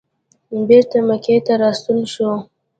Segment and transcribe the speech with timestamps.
[0.67, 2.29] بېرته مکې ته راستون شو.